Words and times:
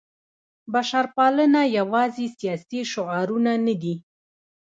بشرپالنه 0.73 1.61
یوازې 1.77 2.25
سیاسي 2.37 2.79
شعارونه 2.91 3.51
نه 3.65 3.75
دي. 3.81 3.95